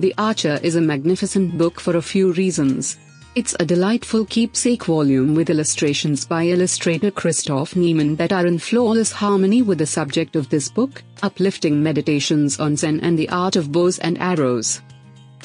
[0.00, 2.96] The Archer is a magnificent book for a few reasons.
[3.34, 9.12] It's a delightful keepsake volume with illustrations by illustrator Christoph Niemann that are in flawless
[9.12, 13.72] harmony with the subject of this book, uplifting meditations on Zen and the art of
[13.72, 14.80] bows and arrows.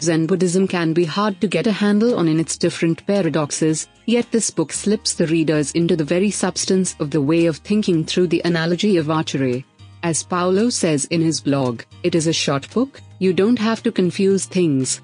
[0.00, 4.30] Zen Buddhism can be hard to get a handle on in its different paradoxes, yet
[4.30, 8.28] this book slips the readers into the very substance of the way of thinking through
[8.28, 9.66] the analogy of archery.
[10.04, 13.90] As Paulo says in his blog, it is a short book, you don't have to
[13.90, 15.00] confuse things.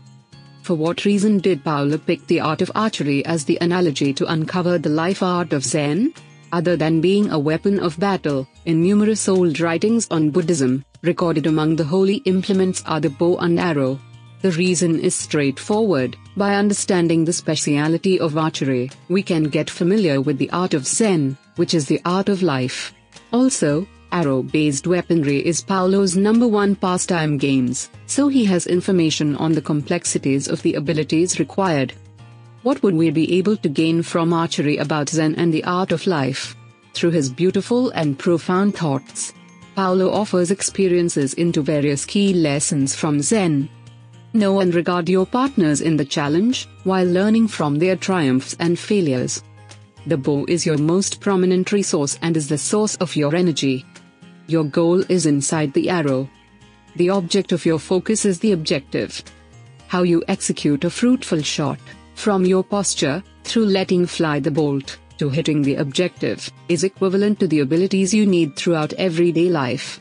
[0.61, 4.77] For what reason did Paulo pick the art of archery as the analogy to uncover
[4.77, 6.13] the life art of Zen?
[6.53, 11.77] Other than being a weapon of battle, in numerous old writings on Buddhism, recorded among
[11.77, 13.99] the holy implements are the bow and arrow.
[14.43, 16.14] The reason is straightforward.
[16.36, 21.39] By understanding the speciality of archery, we can get familiar with the art of Zen,
[21.57, 22.93] which is the art of life.
[23.32, 29.63] Also, Arrow-based weaponry is Paulo's number one pastime games, so he has information on the
[29.63, 31.93] complexities of the abilities required.
[32.62, 36.06] What would we be able to gain from archery about Zen and the art of
[36.06, 36.56] life?
[36.92, 39.33] Through his beautiful and profound thoughts,
[39.77, 43.69] Paulo offers experiences into various key lessons from Zen.
[44.33, 49.42] Know and regard your partners in the challenge, while learning from their triumphs and failures.
[50.06, 53.84] The bow is your most prominent resource and is the source of your energy.
[54.50, 56.28] Your goal is inside the arrow.
[56.96, 59.22] The object of your focus is the objective.
[59.86, 61.78] How you execute a fruitful shot,
[62.16, 67.46] from your posture, through letting fly the bolt, to hitting the objective, is equivalent to
[67.46, 70.00] the abilities you need throughout everyday life.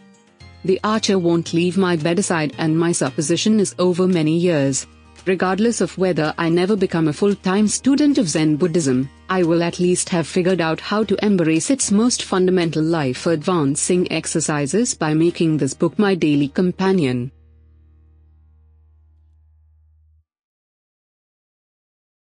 [0.66, 4.88] The archer won't leave my bedside and my supposition is over many years.
[5.28, 9.80] Regardless of whether I never become a full-time student of Zen Buddhism, I will at
[9.80, 15.58] least have figured out how to embrace its most fundamental life advancing exercises by making
[15.58, 17.32] this book my daily companion.